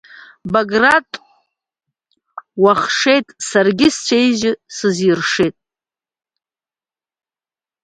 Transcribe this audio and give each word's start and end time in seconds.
Баграт 0.53 1.11
уахшеит, 2.61 3.27
саргьы 3.49 3.87
сацәеижьны 3.95 4.53
сызиршеит. 4.75 5.55